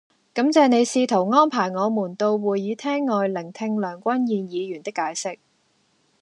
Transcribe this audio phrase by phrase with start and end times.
[0.33, 5.37] 感謝你試圖安排我們到會議廳外聆聽梁君彥議員的解釋